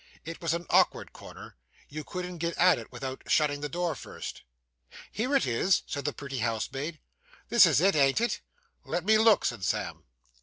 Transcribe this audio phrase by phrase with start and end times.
[0.25, 1.57] It was an awkward corner.
[1.87, 4.41] You couldn't get at it without shutting the door first.
[5.11, 6.99] 'Here it is,' said the pretty housemaid.
[7.49, 8.41] 'This is it, ain't it?'
[8.83, 10.05] 'Let me look,' said Sam.